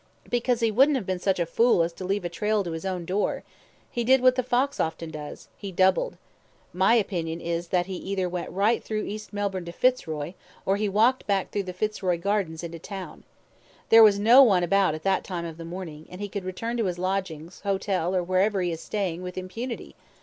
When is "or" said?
10.65-10.77, 18.15-18.23